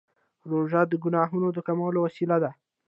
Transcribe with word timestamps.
روژه 0.49 0.81
د 0.87 0.93
ګناهونو 1.03 1.47
د 1.53 1.57
کمولو 1.67 1.97
وسیله 2.05 2.37
ده. 2.43 2.51